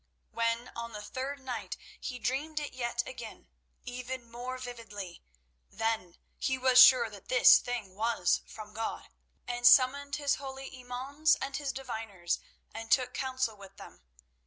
When 0.31 0.69
on 0.69 0.93
the 0.93 1.01
third 1.03 1.39
night 1.39 1.77
he 1.99 2.17
dreamed 2.17 2.59
it 2.59 2.73
yet 2.73 3.07
again, 3.07 3.49
even 3.83 4.31
more 4.31 4.57
vividly, 4.57 5.21
then 5.69 6.17
he 6.39 6.57
was 6.57 6.79
sure 6.81 7.07
that 7.11 7.27
this 7.27 7.59
thing 7.59 7.93
was 7.93 8.41
from 8.47 8.73
God, 8.73 9.09
and 9.47 9.63
summoned 9.67 10.15
his 10.15 10.37
holy 10.37 10.71
Imauns 10.71 11.35
and 11.39 11.55
his 11.55 11.71
Diviners, 11.71 12.39
and 12.73 12.89
took 12.89 13.13
counsel 13.13 13.55
with 13.55 13.77
them. 13.77 14.01